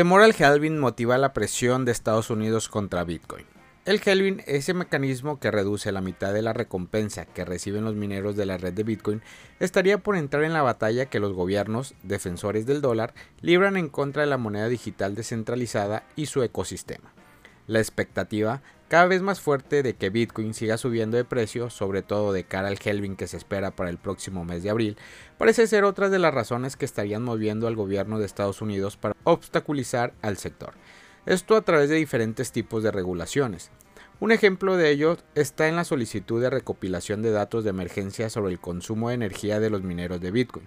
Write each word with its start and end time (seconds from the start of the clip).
Temor 0.00 0.22
al 0.22 0.32
halving 0.32 0.78
motiva 0.78 1.18
la 1.18 1.34
presión 1.34 1.84
de 1.84 1.92
Estados 1.92 2.30
Unidos 2.30 2.70
contra 2.70 3.04
Bitcoin. 3.04 3.44
El 3.84 4.00
halving, 4.02 4.42
ese 4.46 4.72
mecanismo 4.72 5.38
que 5.38 5.50
reduce 5.50 5.92
la 5.92 6.00
mitad 6.00 6.32
de 6.32 6.40
la 6.40 6.54
recompensa 6.54 7.26
que 7.26 7.44
reciben 7.44 7.84
los 7.84 7.96
mineros 7.96 8.34
de 8.34 8.46
la 8.46 8.56
red 8.56 8.72
de 8.72 8.82
Bitcoin, 8.82 9.20
estaría 9.58 9.98
por 9.98 10.16
entrar 10.16 10.44
en 10.44 10.54
la 10.54 10.62
batalla 10.62 11.04
que 11.04 11.20
los 11.20 11.34
gobiernos, 11.34 11.92
defensores 12.02 12.64
del 12.64 12.80
dólar, 12.80 13.12
libran 13.42 13.76
en 13.76 13.90
contra 13.90 14.22
de 14.22 14.30
la 14.30 14.38
moneda 14.38 14.68
digital 14.68 15.14
descentralizada 15.14 16.02
y 16.16 16.24
su 16.24 16.42
ecosistema. 16.42 17.12
La 17.66 17.80
expectativa 17.80 18.62
cada 18.90 19.06
vez 19.06 19.22
más 19.22 19.40
fuerte 19.40 19.84
de 19.84 19.94
que 19.94 20.10
Bitcoin 20.10 20.52
siga 20.52 20.76
subiendo 20.76 21.16
de 21.16 21.24
precio, 21.24 21.70
sobre 21.70 22.02
todo 22.02 22.32
de 22.32 22.42
cara 22.42 22.66
al 22.66 22.78
halving 22.84 23.14
que 23.14 23.28
se 23.28 23.36
espera 23.36 23.70
para 23.70 23.88
el 23.88 23.98
próximo 23.98 24.44
mes 24.44 24.64
de 24.64 24.70
abril, 24.70 24.96
parece 25.38 25.68
ser 25.68 25.84
otra 25.84 26.08
de 26.08 26.18
las 26.18 26.34
razones 26.34 26.76
que 26.76 26.86
estarían 26.86 27.22
moviendo 27.22 27.68
al 27.68 27.76
gobierno 27.76 28.18
de 28.18 28.26
Estados 28.26 28.60
Unidos 28.60 28.96
para 28.96 29.14
obstaculizar 29.22 30.12
al 30.22 30.38
sector. 30.38 30.74
Esto 31.24 31.54
a 31.54 31.62
través 31.62 31.88
de 31.88 31.94
diferentes 31.94 32.50
tipos 32.50 32.82
de 32.82 32.90
regulaciones. 32.90 33.70
Un 34.18 34.32
ejemplo 34.32 34.76
de 34.76 34.90
ello 34.90 35.18
está 35.36 35.68
en 35.68 35.76
la 35.76 35.84
solicitud 35.84 36.42
de 36.42 36.50
recopilación 36.50 37.22
de 37.22 37.30
datos 37.30 37.62
de 37.62 37.70
emergencia 37.70 38.28
sobre 38.28 38.50
el 38.50 38.58
consumo 38.58 39.10
de 39.10 39.14
energía 39.14 39.60
de 39.60 39.70
los 39.70 39.84
mineros 39.84 40.20
de 40.20 40.32
Bitcoin, 40.32 40.66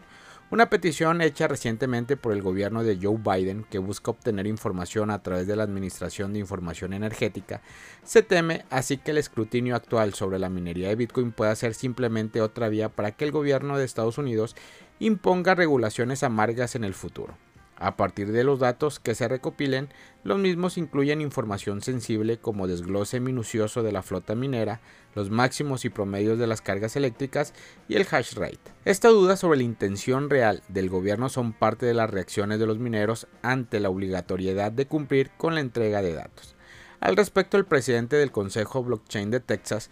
una 0.49 0.70
petición 0.70 1.21
hecha 1.21 1.47
recientemente 1.47 2.17
por 2.17 2.33
el 2.33 2.41
gobierno 2.41 2.84
de 2.84 2.99
Joe 3.01 3.17
Biden 3.17 3.65
que 3.70 3.79
busca 3.79 4.11
obtener 4.11 4.45
información 4.45 5.09
a 5.09 5.23
través 5.23 5.47
de 5.47 5.55
la 5.55 5.63
Administración 5.63 6.34
de 6.34 6.39
Información 6.39 6.93
Energética, 6.93 7.61
se 8.03 8.21
teme 8.21 8.65
así 8.70 8.98
que 8.98 9.11
el 9.11 9.17
escrutinio 9.17 9.75
actual 9.75 10.13
sobre 10.13 10.39
la 10.39 10.49
minería 10.49 10.89
de 10.89 10.95
Bitcoin 10.95 11.31
pueda 11.31 11.55
ser 11.55 11.73
simplemente 11.73 12.41
otra 12.41 12.70
vía 12.70 12.89
para 12.89 13.11
que 13.11 13.25
el 13.25 13.31
gobierno 13.31 13.77
de 13.77 13.85
Estados 13.85 14.17
Unidos 14.17 14.55
imponga 14.99 15.55
regulaciones 15.55 16.23
amargas 16.23 16.75
en 16.75 16.84
el 16.84 16.93
futuro. 16.93 17.35
A 17.83 17.97
partir 17.97 18.31
de 18.31 18.45
los 18.45 18.59
datos 18.59 19.01
que 19.01 19.13
se 19.13 19.27
recopilen, 19.27 19.89
los 20.23 20.39
mismos 20.39 20.77
incluyen 20.77 21.19
información 21.19 21.81
sensible 21.81 22.37
como 22.37 22.65
desglose 22.65 23.20
minucioso 23.20 23.84
de 23.84 23.91
la 23.91 24.01
flota 24.01 24.35
minera, 24.35 24.79
los 25.15 25.29
máximos 25.29 25.84
y 25.84 25.90
promedios 25.90 26.40
de 26.40 26.48
las 26.48 26.62
cargas 26.62 26.95
eléctricas 26.95 27.53
y 27.90 27.95
el 27.95 28.07
hash 28.09 28.35
rate. 28.35 28.71
Esta 28.85 29.09
duda 29.09 29.35
sobre 29.35 29.57
la 29.57 29.63
intención 29.63 30.29
real 30.29 30.63
del 30.70 30.90
gobierno 30.90 31.27
son 31.27 31.51
parte 31.51 31.85
de 31.85 31.93
las 31.93 32.09
reacciones 32.09 32.57
de 32.57 32.67
los 32.67 32.79
mineros 32.79 33.27
ante 33.41 33.81
la 33.81 33.90
obligatoriedad 33.90 34.71
de 34.71 34.87
cumplir 34.87 35.31
con 35.31 35.53
la 35.53 35.59
entrega 35.59 36.01
de 36.01 36.13
datos. 36.13 36.55
Al 37.01 37.18
respecto, 37.18 37.57
el 37.57 37.65
presidente 37.65 38.15
del 38.15 38.31
Consejo 38.31 38.81
Blockchain 38.81 39.29
de 39.29 39.41
Texas 39.41 39.90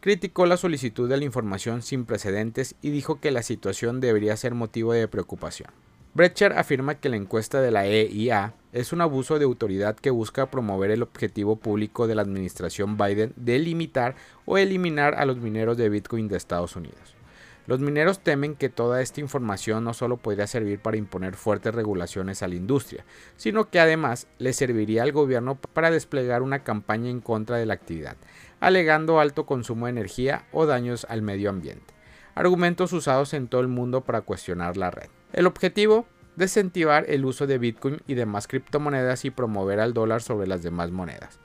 criticó 0.00 0.46
la 0.46 0.56
solicitud 0.56 1.10
de 1.10 1.18
la 1.18 1.24
información 1.24 1.82
sin 1.82 2.06
precedentes 2.06 2.74
y 2.80 2.88
dijo 2.88 3.20
que 3.20 3.30
la 3.30 3.42
situación 3.42 4.00
debería 4.00 4.34
ser 4.38 4.54
motivo 4.54 4.94
de 4.94 5.08
preocupación. 5.08 5.68
Brecher 6.14 6.52
afirma 6.52 6.94
que 6.94 7.08
la 7.08 7.16
encuesta 7.16 7.60
de 7.60 7.72
la 7.72 7.86
EIA 7.86 8.54
es 8.72 8.92
un 8.92 9.00
abuso 9.00 9.40
de 9.40 9.46
autoridad 9.46 9.96
que 9.96 10.10
busca 10.10 10.48
promover 10.48 10.92
el 10.92 11.02
objetivo 11.02 11.56
público 11.56 12.06
de 12.06 12.14
la 12.14 12.22
administración 12.22 12.96
Biden 12.96 13.32
de 13.34 13.58
limitar 13.58 14.14
o 14.44 14.56
eliminar 14.56 15.16
a 15.16 15.26
los 15.26 15.38
mineros 15.38 15.76
de 15.76 15.88
Bitcoin 15.88 16.28
de 16.28 16.36
Estados 16.36 16.76
Unidos. 16.76 17.16
Los 17.66 17.80
mineros 17.80 18.20
temen 18.20 18.54
que 18.54 18.68
toda 18.68 19.02
esta 19.02 19.20
información 19.20 19.82
no 19.82 19.92
solo 19.92 20.16
podría 20.16 20.46
servir 20.46 20.78
para 20.78 20.98
imponer 20.98 21.34
fuertes 21.34 21.74
regulaciones 21.74 22.44
a 22.44 22.48
la 22.48 22.54
industria, 22.54 23.04
sino 23.36 23.68
que 23.68 23.80
además 23.80 24.28
le 24.38 24.52
serviría 24.52 25.02
al 25.02 25.10
gobierno 25.10 25.56
para 25.56 25.90
desplegar 25.90 26.42
una 26.42 26.62
campaña 26.62 27.10
en 27.10 27.20
contra 27.20 27.56
de 27.56 27.66
la 27.66 27.74
actividad, 27.74 28.16
alegando 28.60 29.18
alto 29.18 29.46
consumo 29.46 29.86
de 29.86 29.90
energía 29.90 30.44
o 30.52 30.64
daños 30.64 31.08
al 31.10 31.22
medio 31.22 31.50
ambiente, 31.50 31.92
argumentos 32.36 32.92
usados 32.92 33.34
en 33.34 33.48
todo 33.48 33.62
el 33.62 33.68
mundo 33.68 34.02
para 34.02 34.20
cuestionar 34.20 34.76
la 34.76 34.92
red. 34.92 35.08
El 35.34 35.48
objetivo, 35.48 36.06
desentivar 36.36 37.06
el 37.08 37.24
uso 37.24 37.48
de 37.48 37.58
Bitcoin 37.58 38.00
y 38.06 38.14
demás 38.14 38.46
criptomonedas 38.46 39.24
y 39.24 39.30
promover 39.30 39.80
al 39.80 39.92
dólar 39.92 40.22
sobre 40.22 40.46
las 40.46 40.62
demás 40.62 40.92
monedas. 40.92 41.40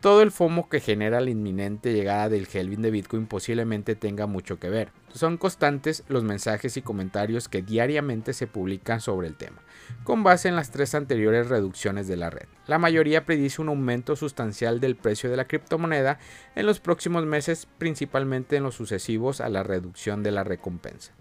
Todo 0.00 0.22
el 0.22 0.30
FOMO 0.30 0.68
que 0.68 0.78
genera 0.78 1.20
la 1.20 1.30
inminente 1.30 1.92
llegada 1.92 2.28
del 2.28 2.46
halving 2.46 2.80
de 2.80 2.92
Bitcoin 2.92 3.26
posiblemente 3.26 3.96
tenga 3.96 4.26
mucho 4.26 4.60
que 4.60 4.68
ver. 4.68 4.92
Son 5.12 5.36
constantes 5.36 6.04
los 6.06 6.22
mensajes 6.22 6.76
y 6.76 6.82
comentarios 6.82 7.48
que 7.48 7.62
diariamente 7.62 8.34
se 8.34 8.46
publican 8.46 9.00
sobre 9.00 9.26
el 9.26 9.34
tema, 9.34 9.62
con 10.04 10.22
base 10.22 10.48
en 10.48 10.54
las 10.54 10.70
tres 10.70 10.94
anteriores 10.94 11.48
reducciones 11.48 12.06
de 12.06 12.16
la 12.16 12.30
red. 12.30 12.46
La 12.68 12.78
mayoría 12.78 13.26
predice 13.26 13.60
un 13.60 13.68
aumento 13.68 14.14
sustancial 14.14 14.78
del 14.78 14.94
precio 14.94 15.28
de 15.28 15.38
la 15.38 15.46
criptomoneda 15.46 16.20
en 16.54 16.66
los 16.66 16.78
próximos 16.78 17.26
meses, 17.26 17.66
principalmente 17.78 18.54
en 18.54 18.62
los 18.62 18.76
sucesivos 18.76 19.40
a 19.40 19.48
la 19.48 19.64
reducción 19.64 20.22
de 20.22 20.30
la 20.30 20.44
recompensa. 20.44 21.14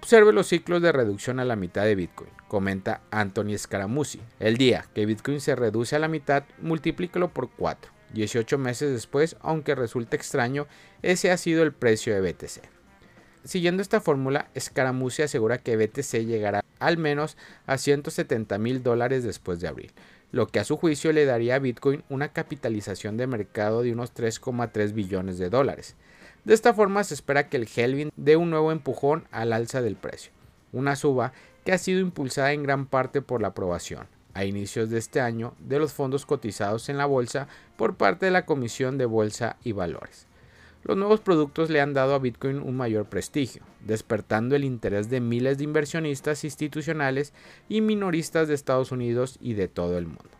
Observe 0.00 0.32
los 0.32 0.46
ciclos 0.46 0.80
de 0.80 0.92
reducción 0.92 1.40
a 1.40 1.44
la 1.44 1.56
mitad 1.56 1.82
de 1.82 1.96
Bitcoin, 1.96 2.30
comenta 2.46 3.00
Anthony 3.10 3.58
Scaramucci. 3.58 4.20
El 4.38 4.56
día 4.56 4.84
que 4.94 5.06
Bitcoin 5.06 5.40
se 5.40 5.56
reduce 5.56 5.96
a 5.96 5.98
la 5.98 6.06
mitad, 6.06 6.44
multiplícalo 6.62 7.30
por 7.30 7.50
4. 7.50 7.90
18 8.14 8.58
meses 8.58 8.92
después, 8.92 9.34
aunque 9.40 9.74
resulte 9.74 10.14
extraño, 10.14 10.68
ese 11.02 11.32
ha 11.32 11.36
sido 11.36 11.64
el 11.64 11.72
precio 11.72 12.14
de 12.14 12.20
BTC. 12.20 12.60
Siguiendo 13.42 13.82
esta 13.82 14.00
fórmula, 14.00 14.50
Scaramucci 14.56 15.22
asegura 15.22 15.58
que 15.58 15.76
BTC 15.76 16.24
llegará 16.24 16.64
al 16.78 16.96
menos 16.96 17.36
a 17.66 17.76
170 17.76 18.56
mil 18.58 18.84
dólares 18.84 19.24
después 19.24 19.58
de 19.58 19.66
abril, 19.66 19.90
lo 20.30 20.46
que 20.46 20.60
a 20.60 20.64
su 20.64 20.76
juicio 20.76 21.12
le 21.12 21.24
daría 21.24 21.56
a 21.56 21.58
Bitcoin 21.58 22.04
una 22.08 22.28
capitalización 22.28 23.16
de 23.16 23.26
mercado 23.26 23.82
de 23.82 23.92
unos 23.92 24.14
3,3 24.14 24.92
billones 24.92 25.38
de 25.38 25.50
dólares. 25.50 25.96
De 26.48 26.54
esta 26.54 26.72
forma 26.72 27.04
se 27.04 27.12
espera 27.12 27.50
que 27.50 27.58
el 27.58 27.68
Helvin 27.68 28.10
dé 28.16 28.36
un 28.36 28.48
nuevo 28.48 28.72
empujón 28.72 29.28
al 29.30 29.52
alza 29.52 29.82
del 29.82 29.96
precio, 29.96 30.32
una 30.72 30.96
suba 30.96 31.34
que 31.62 31.72
ha 31.72 31.78
sido 31.78 32.00
impulsada 32.00 32.54
en 32.54 32.62
gran 32.62 32.86
parte 32.86 33.20
por 33.20 33.42
la 33.42 33.48
aprobación 33.48 34.06
a 34.32 34.46
inicios 34.46 34.88
de 34.88 34.96
este 34.96 35.20
año 35.20 35.52
de 35.58 35.78
los 35.78 35.92
fondos 35.92 36.24
cotizados 36.24 36.88
en 36.88 36.96
la 36.96 37.04
bolsa 37.04 37.48
por 37.76 37.96
parte 37.96 38.24
de 38.24 38.32
la 38.32 38.46
Comisión 38.46 38.96
de 38.96 39.04
Bolsa 39.04 39.58
y 39.62 39.72
Valores. 39.72 40.26
Los 40.84 40.96
nuevos 40.96 41.20
productos 41.20 41.68
le 41.68 41.82
han 41.82 41.92
dado 41.92 42.14
a 42.14 42.18
Bitcoin 42.18 42.62
un 42.62 42.78
mayor 42.78 43.04
prestigio, 43.10 43.60
despertando 43.80 44.56
el 44.56 44.64
interés 44.64 45.10
de 45.10 45.20
miles 45.20 45.58
de 45.58 45.64
inversionistas 45.64 46.44
institucionales 46.44 47.34
y 47.68 47.82
minoristas 47.82 48.48
de 48.48 48.54
Estados 48.54 48.90
Unidos 48.90 49.36
y 49.42 49.52
de 49.52 49.68
todo 49.68 49.98
el 49.98 50.06
mundo. 50.06 50.30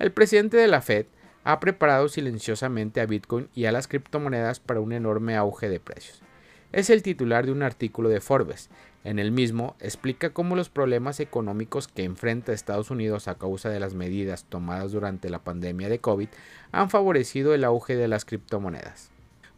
El 0.00 0.10
presidente 0.10 0.56
de 0.56 0.66
la 0.66 0.80
Fed 0.80 1.06
ha 1.44 1.60
preparado 1.60 2.08
silenciosamente 2.08 3.00
a 3.00 3.06
Bitcoin 3.06 3.48
y 3.54 3.64
a 3.64 3.72
las 3.72 3.88
criptomonedas 3.88 4.60
para 4.60 4.80
un 4.80 4.92
enorme 4.92 5.36
auge 5.36 5.68
de 5.68 5.80
precios. 5.80 6.22
Es 6.72 6.90
el 6.90 7.02
titular 7.02 7.46
de 7.46 7.52
un 7.52 7.62
artículo 7.62 8.08
de 8.08 8.20
Forbes. 8.20 8.70
En 9.02 9.18
el 9.18 9.32
mismo 9.32 9.76
explica 9.80 10.30
cómo 10.30 10.54
los 10.54 10.68
problemas 10.68 11.18
económicos 11.18 11.88
que 11.88 12.04
enfrenta 12.04 12.52
Estados 12.52 12.90
Unidos 12.90 13.26
a 13.26 13.36
causa 13.36 13.70
de 13.70 13.80
las 13.80 13.94
medidas 13.94 14.44
tomadas 14.44 14.92
durante 14.92 15.30
la 15.30 15.42
pandemia 15.42 15.88
de 15.88 15.98
COVID 15.98 16.28
han 16.70 16.90
favorecido 16.90 17.54
el 17.54 17.64
auge 17.64 17.96
de 17.96 18.08
las 18.08 18.24
criptomonedas. 18.24 19.10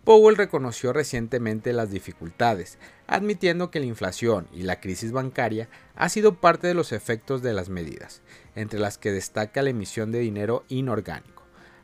Powell 0.04 0.36
reconoció 0.36 0.92
recientemente 0.92 1.72
las 1.72 1.90
dificultades, 1.90 2.78
admitiendo 3.06 3.70
que 3.70 3.78
la 3.78 3.86
inflación 3.86 4.48
y 4.52 4.62
la 4.62 4.80
crisis 4.80 5.12
bancaria 5.12 5.68
ha 5.94 6.08
sido 6.08 6.40
parte 6.40 6.66
de 6.66 6.74
los 6.74 6.92
efectos 6.92 7.40
de 7.42 7.52
las 7.52 7.68
medidas, 7.68 8.20
entre 8.56 8.80
las 8.80 8.98
que 8.98 9.12
destaca 9.12 9.62
la 9.62 9.70
emisión 9.70 10.10
de 10.10 10.18
dinero 10.18 10.64
inorgánico. 10.68 11.41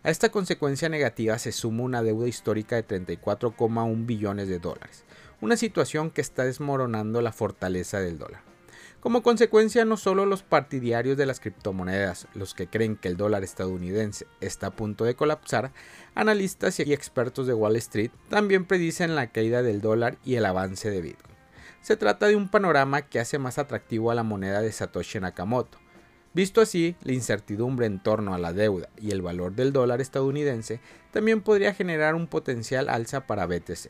A 0.08 0.10
esta 0.10 0.30
consecuencia 0.30 0.88
negativa 0.88 1.38
se 1.38 1.52
suma 1.52 1.82
una 1.82 2.02
deuda 2.02 2.26
histórica 2.26 2.76
de 2.76 2.86
34,1 2.86 4.06
billones 4.06 4.48
de 4.48 4.58
dólares, 4.58 5.04
una 5.42 5.54
situación 5.54 6.10
que 6.10 6.22
está 6.22 6.44
desmoronando 6.44 7.20
la 7.20 7.30
fortaleza 7.30 8.00
del 8.00 8.18
dólar. 8.18 8.40
Como 9.00 9.22
consecuencia, 9.22 9.84
no 9.84 9.98
solo 9.98 10.24
los 10.24 10.42
partidarios 10.42 11.18
de 11.18 11.26
las 11.26 11.40
criptomonedas, 11.40 12.26
los 12.32 12.54
que 12.54 12.68
creen 12.68 12.96
que 12.96 13.08
el 13.08 13.18
dólar 13.18 13.44
estadounidense 13.44 14.26
está 14.40 14.68
a 14.68 14.76
punto 14.76 15.04
de 15.04 15.14
colapsar, 15.14 15.72
analistas 16.14 16.80
y 16.80 16.90
expertos 16.90 17.46
de 17.46 17.52
Wall 17.52 17.76
Street 17.76 18.10
también 18.30 18.64
predicen 18.64 19.14
la 19.14 19.26
caída 19.26 19.62
del 19.62 19.82
dólar 19.82 20.16
y 20.24 20.36
el 20.36 20.46
avance 20.46 20.90
de 20.90 21.02
Bitcoin. 21.02 21.36
Se 21.82 21.98
trata 21.98 22.28
de 22.28 22.36
un 22.36 22.48
panorama 22.48 23.02
que 23.02 23.20
hace 23.20 23.38
más 23.38 23.58
atractivo 23.58 24.10
a 24.10 24.14
la 24.14 24.22
moneda 24.22 24.62
de 24.62 24.72
Satoshi 24.72 25.20
Nakamoto, 25.20 25.76
Visto 26.38 26.60
así, 26.60 26.94
la 27.02 27.14
incertidumbre 27.14 27.86
en 27.86 28.00
torno 28.00 28.32
a 28.32 28.38
la 28.38 28.52
deuda 28.52 28.90
y 28.96 29.10
el 29.10 29.22
valor 29.22 29.56
del 29.56 29.72
dólar 29.72 30.00
estadounidense 30.00 30.78
también 31.10 31.40
podría 31.40 31.74
generar 31.74 32.14
un 32.14 32.28
potencial 32.28 32.88
alza 32.88 33.26
para 33.26 33.44
BTC. 33.46 33.88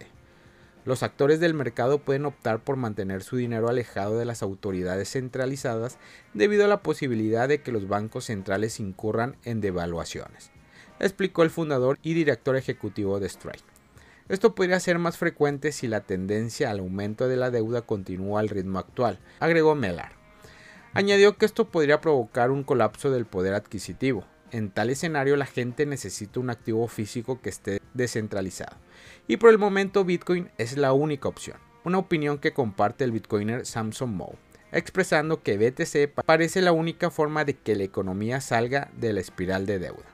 Los 0.86 1.02
actores 1.02 1.40
del 1.40 1.52
mercado 1.52 1.98
pueden 1.98 2.24
optar 2.24 2.64
por 2.64 2.76
mantener 2.76 3.22
su 3.22 3.36
dinero 3.36 3.68
alejado 3.68 4.16
de 4.16 4.24
las 4.24 4.42
autoridades 4.42 5.10
centralizadas 5.10 5.98
debido 6.32 6.64
a 6.64 6.68
la 6.68 6.82
posibilidad 6.82 7.48
de 7.48 7.60
que 7.60 7.70
los 7.70 7.86
bancos 7.86 8.24
centrales 8.24 8.80
incurran 8.80 9.36
en 9.44 9.60
devaluaciones, 9.60 10.50
explicó 11.00 11.42
el 11.42 11.50
fundador 11.50 11.98
y 12.02 12.14
director 12.14 12.56
ejecutivo 12.56 13.20
de 13.20 13.26
Strike. 13.26 13.62
Esto 14.30 14.54
podría 14.54 14.80
ser 14.80 14.98
más 14.98 15.18
frecuente 15.18 15.70
si 15.70 15.86
la 15.86 16.00
tendencia 16.00 16.70
al 16.70 16.78
aumento 16.78 17.28
de 17.28 17.36
la 17.36 17.50
deuda 17.50 17.82
continúa 17.82 18.40
al 18.40 18.48
ritmo 18.48 18.78
actual, 18.78 19.18
agregó 19.38 19.74
Mellar. 19.74 20.17
Añadió 20.94 21.36
que 21.36 21.46
esto 21.46 21.68
podría 21.68 22.00
provocar 22.00 22.50
un 22.50 22.64
colapso 22.64 23.10
del 23.10 23.26
poder 23.26 23.54
adquisitivo. 23.54 24.24
En 24.50 24.70
tal 24.70 24.90
escenario 24.90 25.36
la 25.36 25.46
gente 25.46 25.84
necesita 25.84 26.40
un 26.40 26.50
activo 26.50 26.88
físico 26.88 27.40
que 27.40 27.50
esté 27.50 27.80
descentralizado. 27.92 28.76
Y 29.26 29.36
por 29.36 29.50
el 29.50 29.58
momento 29.58 30.04
Bitcoin 30.04 30.50
es 30.56 30.76
la 30.76 30.92
única 30.92 31.28
opción. 31.28 31.58
Una 31.84 31.98
opinión 31.98 32.38
que 32.38 32.52
comparte 32.52 33.04
el 33.04 33.12
bitcoiner 33.12 33.66
Samson 33.66 34.14
Moe. 34.14 34.36
expresando 34.70 35.42
que 35.42 35.56
BTC 35.56 36.12
parece 36.26 36.60
la 36.60 36.72
única 36.72 37.10
forma 37.10 37.46
de 37.46 37.54
que 37.54 37.74
la 37.74 37.84
economía 37.84 38.40
salga 38.42 38.90
de 38.96 39.14
la 39.14 39.20
espiral 39.20 39.64
de 39.64 39.78
deuda. 39.78 40.04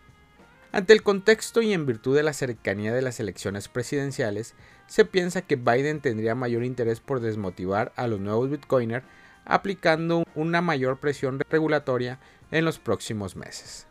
Ante 0.70 0.92
el 0.92 1.02
contexto 1.02 1.62
y 1.62 1.72
en 1.72 1.86
virtud 1.86 2.16
de 2.16 2.22
la 2.22 2.32
cercanía 2.32 2.92
de 2.92 3.02
las 3.02 3.20
elecciones 3.20 3.68
presidenciales, 3.68 4.54
se 4.86 5.04
piensa 5.04 5.42
que 5.42 5.56
Biden 5.56 6.00
tendría 6.00 6.34
mayor 6.34 6.64
interés 6.64 7.00
por 7.00 7.20
desmotivar 7.20 7.92
a 7.96 8.06
los 8.06 8.20
nuevos 8.20 8.50
bitcoiners 8.50 9.04
aplicando 9.44 10.24
una 10.34 10.60
mayor 10.60 10.98
presión 10.98 11.40
regulatoria 11.50 12.18
en 12.50 12.64
los 12.64 12.78
próximos 12.78 13.36
meses. 13.36 13.86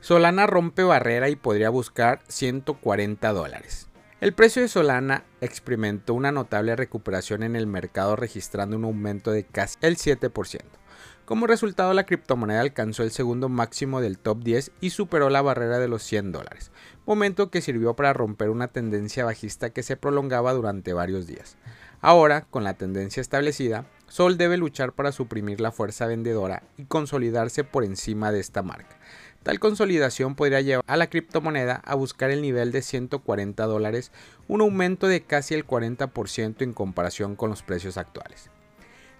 Solana 0.00 0.46
rompe 0.46 0.82
barrera 0.82 1.28
y 1.28 1.36
podría 1.36 1.70
buscar 1.70 2.22
140 2.26 3.32
dólares. 3.32 3.88
El 4.20 4.32
precio 4.32 4.62
de 4.62 4.68
Solana 4.68 5.24
experimentó 5.40 6.14
una 6.14 6.32
notable 6.32 6.74
recuperación 6.74 7.42
en 7.44 7.54
el 7.54 7.66
mercado 7.66 8.16
registrando 8.16 8.76
un 8.76 8.84
aumento 8.84 9.30
de 9.30 9.44
casi 9.44 9.78
el 9.80 9.96
7%. 9.96 10.60
Como 11.32 11.46
resultado, 11.46 11.94
la 11.94 12.04
criptomoneda 12.04 12.60
alcanzó 12.60 13.02
el 13.02 13.10
segundo 13.10 13.48
máximo 13.48 14.02
del 14.02 14.18
top 14.18 14.42
10 14.42 14.70
y 14.82 14.90
superó 14.90 15.30
la 15.30 15.40
barrera 15.40 15.78
de 15.78 15.88
los 15.88 16.02
100 16.02 16.30
dólares, 16.30 16.70
momento 17.06 17.50
que 17.50 17.62
sirvió 17.62 17.96
para 17.96 18.12
romper 18.12 18.50
una 18.50 18.68
tendencia 18.68 19.24
bajista 19.24 19.70
que 19.70 19.82
se 19.82 19.96
prolongaba 19.96 20.52
durante 20.52 20.92
varios 20.92 21.26
días. 21.26 21.56
Ahora, 22.02 22.42
con 22.50 22.64
la 22.64 22.74
tendencia 22.74 23.22
establecida, 23.22 23.86
Sol 24.08 24.36
debe 24.36 24.58
luchar 24.58 24.92
para 24.92 25.10
suprimir 25.10 25.62
la 25.62 25.72
fuerza 25.72 26.06
vendedora 26.06 26.64
y 26.76 26.84
consolidarse 26.84 27.64
por 27.64 27.84
encima 27.84 28.30
de 28.30 28.40
esta 28.40 28.62
marca. 28.62 28.98
Tal 29.42 29.58
consolidación 29.58 30.34
podría 30.34 30.60
llevar 30.60 30.84
a 30.86 30.98
la 30.98 31.08
criptomoneda 31.08 31.76
a 31.76 31.94
buscar 31.94 32.30
el 32.30 32.42
nivel 32.42 32.72
de 32.72 32.82
140 32.82 33.64
dólares, 33.64 34.12
un 34.48 34.60
aumento 34.60 35.06
de 35.06 35.22
casi 35.22 35.54
el 35.54 35.66
40% 35.66 36.60
en 36.60 36.74
comparación 36.74 37.36
con 37.36 37.48
los 37.48 37.62
precios 37.62 37.96
actuales. 37.96 38.50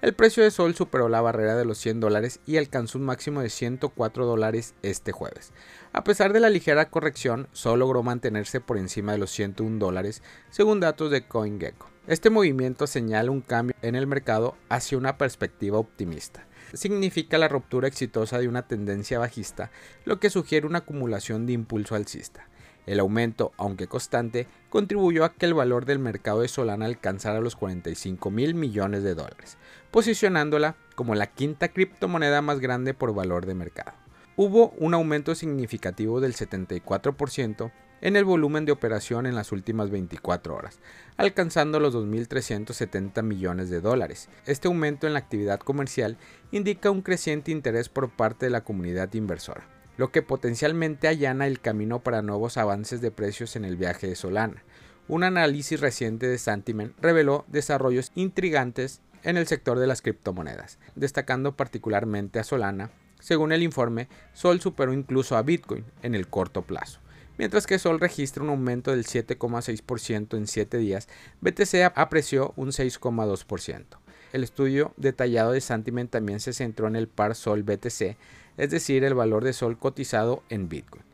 El 0.03 0.15
precio 0.15 0.43
de 0.43 0.51
Sol 0.51 0.75
superó 0.75 1.09
la 1.09 1.21
barrera 1.21 1.55
de 1.55 1.65
los 1.65 1.79
100 1.79 2.01
dólares 2.01 2.41
y 2.45 2.57
alcanzó 2.57 2.99
un 2.99 3.05
máximo 3.05 3.41
de 3.41 3.49
104 3.49 4.27
dólares 4.27 4.75
este 4.83 5.13
jueves. 5.13 5.53
A 5.93 6.03
pesar 6.03 6.33
de 6.33 6.41
la 6.41 6.51
ligera 6.51 6.91
corrección, 6.91 7.47
Sol 7.53 7.79
logró 7.79 8.03
mantenerse 8.03 8.61
por 8.61 8.79
encima 8.79 9.13
de 9.13 9.19
los 9.19 9.31
101 9.31 9.79
dólares, 9.79 10.21
según 10.51 10.81
datos 10.81 11.13
de 11.13 11.29
CoinGecko. 11.29 11.89
Este 12.09 12.31
movimiento 12.31 12.89
señala 12.89 13.31
un 13.31 13.43
cambio 13.43 13.77
en 13.81 13.95
el 13.95 14.09
mercado 14.09 14.57
hacia 14.69 14.99
una 14.99 15.19
perspectiva 15.19 15.79
optimista 15.79 16.49
significa 16.75 17.39
la 17.39 17.49
ruptura 17.49 17.89
exitosa 17.89 18.39
de 18.39 18.49
una 18.49 18.67
tendencia 18.67 19.19
bajista, 19.19 19.71
lo 20.05 20.21
que 20.21 20.31
sugiere 20.31 20.67
una 20.67 20.79
acumulación 20.79 21.47
de 21.47 21.53
impulso 21.53 21.95
alcista. 21.95 22.49
El 22.87 23.01
aumento, 23.01 23.53
aunque 23.59 23.87
constante, 23.87 24.49
contribuyó 24.69 25.25
a 25.25 25.35
que 25.35 25.47
el 25.47 25.55
valor 25.55 25.85
del 25.85 25.99
mercado 25.99 26.41
de 26.41 26.49
Solana 26.49 26.87
alcanzara 26.87 27.41
los 27.41 27.57
45 27.57 28.31
mil 28.31 28.55
millones 28.55 29.03
de 29.03 29.15
dólares, 29.15 29.57
posicionándola 29.91 30.77
como 30.95 31.15
la 31.15 31.27
quinta 31.29 31.69
criptomoneda 31.69 32.43
más 32.43 32.59
grande 32.59 32.95
por 32.95 33.15
valor 33.15 33.47
de 33.47 33.55
mercado. 33.55 33.93
Hubo 34.37 34.71
un 34.79 34.95
aumento 34.95 35.35
significativo 35.35 36.21
del 36.21 36.35
74% 36.35 37.71
en 38.01 38.17
el 38.17 38.25
volumen 38.25 38.65
de 38.65 38.73
operación 38.73 39.27
en 39.27 39.37
las 39.37 39.53
últimas 39.53 39.91
24 39.91 40.55
horas, 40.55 40.81
alcanzando 41.17 41.79
los 41.81 41.95
2.370 41.95 43.23
millones 43.23 43.71
de 43.71 43.81
dólares. 43.81 44.29
Este 44.45 44.69
aumento 44.69 45.07
en 45.07 45.13
la 45.13 45.21
actividad 45.21 45.61
comercial 45.61 46.19
indica 46.51 46.91
un 46.91 47.03
creciente 47.03 47.53
interés 47.53 47.89
por 47.89 48.11
parte 48.11 48.47
de 48.47 48.51
la 48.51 48.65
comunidad 48.65 49.13
inversora, 49.15 49.69
lo 49.97 50.11
que 50.11 50.23
potencialmente 50.23 51.09
allana 51.09 51.47
el 51.47 51.61
camino 51.61 52.01
para 52.01 52.23
nuevos 52.23 52.57
avances 52.57 53.01
de 53.01 53.11
precios 53.11 53.57
en 53.57 53.65
el 53.65 53.77
viaje 53.77 54.07
de 54.07 54.17
Solana. 54.17 54.63
Un 55.09 55.25
análisis 55.25 55.81
reciente 55.81 56.27
de 56.29 56.39
Santiment 56.39 56.95
reveló 57.01 57.45
desarrollos 57.49 58.13
intrigantes 58.15 59.01
en 59.25 59.37
el 59.37 59.47
sector 59.47 59.79
de 59.79 59.87
las 59.87 60.03
criptomonedas, 60.03 60.79
destacando 60.95 61.57
particularmente 61.57 62.39
a 62.39 62.45
Solana. 62.45 62.91
Según 63.21 63.53
el 63.53 63.63
informe, 63.63 64.09
Sol 64.33 64.61
superó 64.61 64.93
incluso 64.93 65.37
a 65.37 65.43
Bitcoin 65.43 65.85
en 66.03 66.15
el 66.15 66.29
corto 66.29 66.63
plazo. 66.63 67.01
Mientras 67.39 67.67
que 67.67 67.79
Sol 67.79 68.01
registra 68.01 68.43
un 68.43 68.51
aumento 68.51 68.91
del 68.91 69.05
7,6% 69.05 70.37
en 70.37 70.47
7 70.47 70.79
días, 70.79 71.09
BTC 71.41 71.93
apreció 71.95 72.53
un 72.57 72.69
6,2%. 72.69 73.85
El 74.33 74.45
estudio 74.45 74.95
detallado 74.97 75.53
de 75.53 75.61
Santiment 75.61 76.11
también 76.11 76.41
se 76.41 76.53
centró 76.53 76.89
en 76.89 76.97
el 76.97 77.09
par 77.09 77.35
Sol 77.35 77.63
BTC, 77.63 78.17
es 78.57 78.71
decir, 78.71 79.05
el 79.05 79.15
valor 79.15 79.45
de 79.45 79.53
Sol 79.53 79.79
cotizado 79.79 80.43
en 80.49 80.69
Bitcoin. 80.69 81.05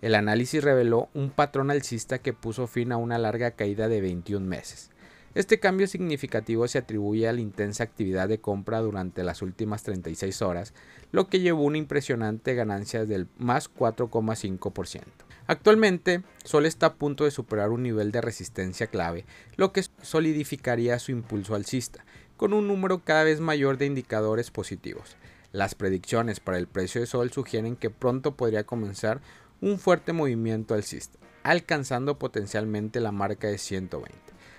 El 0.00 0.14
análisis 0.14 0.62
reveló 0.62 1.08
un 1.14 1.30
patrón 1.30 1.70
alcista 1.70 2.20
que 2.20 2.32
puso 2.32 2.66
fin 2.66 2.92
a 2.92 2.96
una 2.96 3.18
larga 3.18 3.52
caída 3.52 3.88
de 3.88 4.00
21 4.00 4.46
meses. 4.46 4.90
Este 5.34 5.60
cambio 5.60 5.86
significativo 5.86 6.66
se 6.68 6.78
atribuye 6.78 7.28
a 7.28 7.32
la 7.32 7.40
intensa 7.40 7.84
actividad 7.84 8.28
de 8.28 8.40
compra 8.40 8.80
durante 8.80 9.22
las 9.22 9.42
últimas 9.42 9.82
36 9.82 10.42
horas, 10.42 10.72
lo 11.12 11.28
que 11.28 11.40
llevó 11.40 11.62
una 11.62 11.78
impresionante 11.78 12.54
ganancia 12.54 13.04
del 13.04 13.28
más 13.36 13.72
4,5%. 13.72 15.02
Actualmente, 15.46 16.22
Sol 16.44 16.66
está 16.66 16.86
a 16.86 16.94
punto 16.94 17.24
de 17.24 17.30
superar 17.30 17.70
un 17.70 17.82
nivel 17.82 18.10
de 18.10 18.20
resistencia 18.20 18.86
clave, 18.86 19.26
lo 19.56 19.72
que 19.72 19.84
solidificaría 20.02 20.98
su 20.98 21.12
impulso 21.12 21.54
alcista, 21.54 22.04
con 22.36 22.52
un 22.52 22.68
número 22.68 23.04
cada 23.04 23.24
vez 23.24 23.40
mayor 23.40 23.78
de 23.78 23.86
indicadores 23.86 24.50
positivos. 24.50 25.16
Las 25.52 25.74
predicciones 25.74 26.40
para 26.40 26.58
el 26.58 26.66
precio 26.66 27.00
de 27.00 27.06
Sol 27.06 27.32
sugieren 27.32 27.74
que 27.74 27.88
pronto 27.88 28.36
podría 28.36 28.64
comenzar 28.64 29.20
un 29.60 29.78
fuerte 29.78 30.12
movimiento 30.12 30.74
alcista, 30.74 31.18
alcanzando 31.42 32.18
potencialmente 32.18 33.00
la 33.00 33.12
marca 33.12 33.48
de 33.48 33.56
120. 33.56 34.14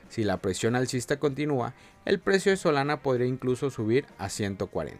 Si 0.10 0.24
la 0.24 0.38
presión 0.38 0.76
alcista 0.76 1.20
continúa, 1.20 1.76
el 2.06 2.20
precio 2.20 2.52
de 2.52 2.58
Solana 2.58 3.04
podría 3.04 3.28
incluso 3.28 3.70
subir 3.70 4.08
a 4.18 4.30
140. 4.30 5.00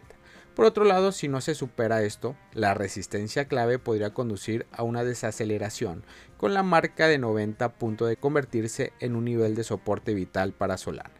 Por 0.54 0.64
otro 0.64 0.84
lado, 0.84 1.10
si 1.10 1.26
no 1.26 1.40
se 1.40 1.54
supera 1.56 2.02
esto, 2.02 2.36
la 2.52 2.74
resistencia 2.74 3.46
clave 3.46 3.78
podría 3.80 4.14
conducir 4.14 4.66
a 4.70 4.84
una 4.84 5.02
desaceleración, 5.02 6.04
con 6.36 6.54
la 6.54 6.62
marca 6.62 7.08
de 7.08 7.18
90 7.18 7.64
a 7.64 7.72
punto 7.72 8.06
de 8.06 8.16
convertirse 8.16 8.92
en 9.00 9.16
un 9.16 9.24
nivel 9.24 9.56
de 9.56 9.64
soporte 9.64 10.14
vital 10.14 10.52
para 10.52 10.76
Solana. 10.76 11.19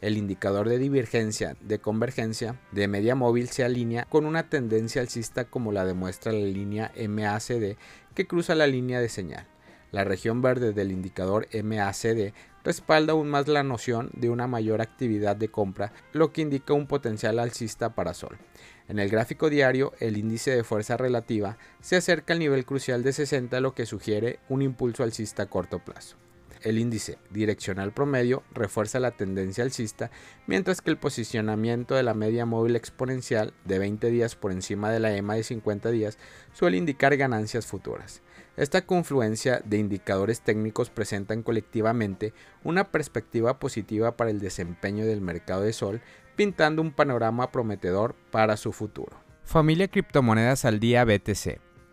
El 0.00 0.16
indicador 0.16 0.68
de 0.68 0.78
divergencia 0.78 1.56
de 1.60 1.80
convergencia 1.80 2.60
de 2.70 2.86
media 2.86 3.16
móvil 3.16 3.48
se 3.48 3.64
alinea 3.64 4.04
con 4.04 4.26
una 4.26 4.48
tendencia 4.48 5.02
alcista 5.02 5.46
como 5.46 5.72
la 5.72 5.84
demuestra 5.84 6.30
la 6.30 6.46
línea 6.46 6.92
MACD 6.96 7.76
que 8.14 8.26
cruza 8.28 8.54
la 8.54 8.68
línea 8.68 9.00
de 9.00 9.08
señal. 9.08 9.48
La 9.90 10.04
región 10.04 10.40
verde 10.40 10.72
del 10.72 10.92
indicador 10.92 11.48
MACD 11.52 12.32
respalda 12.62 13.14
aún 13.14 13.28
más 13.28 13.48
la 13.48 13.64
noción 13.64 14.10
de 14.12 14.30
una 14.30 14.46
mayor 14.46 14.82
actividad 14.82 15.34
de 15.34 15.48
compra, 15.48 15.92
lo 16.12 16.32
que 16.32 16.42
indica 16.42 16.74
un 16.74 16.86
potencial 16.86 17.40
alcista 17.40 17.94
para 17.94 18.14
Sol. 18.14 18.38
En 18.86 19.00
el 19.00 19.08
gráfico 19.08 19.50
diario, 19.50 19.94
el 19.98 20.16
índice 20.16 20.54
de 20.54 20.62
fuerza 20.62 20.96
relativa 20.96 21.58
se 21.80 21.96
acerca 21.96 22.34
al 22.34 22.38
nivel 22.38 22.64
crucial 22.66 23.02
de 23.02 23.12
60, 23.12 23.58
lo 23.60 23.74
que 23.74 23.86
sugiere 23.86 24.38
un 24.48 24.62
impulso 24.62 25.02
alcista 25.02 25.44
a 25.44 25.46
corto 25.46 25.78
plazo. 25.80 26.16
El 26.62 26.78
índice 26.78 27.18
direccional 27.30 27.92
promedio 27.92 28.42
refuerza 28.52 28.98
la 28.98 29.12
tendencia 29.12 29.64
alcista, 29.64 30.10
mientras 30.46 30.80
que 30.80 30.90
el 30.90 30.96
posicionamiento 30.96 31.94
de 31.94 32.02
la 32.02 32.14
media 32.14 32.46
móvil 32.46 32.76
exponencial 32.76 33.54
de 33.64 33.78
20 33.78 34.10
días 34.10 34.34
por 34.34 34.50
encima 34.50 34.90
de 34.90 35.00
la 35.00 35.14
EMA 35.16 35.34
de 35.34 35.44
50 35.44 35.90
días 35.90 36.18
suele 36.52 36.76
indicar 36.76 37.16
ganancias 37.16 37.66
futuras. 37.66 38.22
Esta 38.56 38.84
confluencia 38.84 39.62
de 39.64 39.78
indicadores 39.78 40.40
técnicos 40.40 40.90
presentan 40.90 41.44
colectivamente 41.44 42.32
una 42.64 42.90
perspectiva 42.90 43.60
positiva 43.60 44.16
para 44.16 44.30
el 44.30 44.40
desempeño 44.40 45.06
del 45.06 45.20
mercado 45.20 45.62
de 45.62 45.72
Sol, 45.72 46.00
pintando 46.34 46.82
un 46.82 46.90
panorama 46.90 47.52
prometedor 47.52 48.16
para 48.32 48.56
su 48.56 48.72
futuro. 48.72 49.16
Familia 49.44 49.86
Criptomonedas 49.86 50.64
al 50.64 50.80
Día 50.80 51.04
BTC. 51.04 51.67